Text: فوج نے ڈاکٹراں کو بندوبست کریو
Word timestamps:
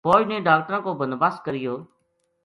فوج 0.05 0.21
نے 0.31 0.37
ڈاکٹراں 0.47 0.81
کو 0.85 0.91
بندوبست 1.01 1.39
کریو 1.45 1.73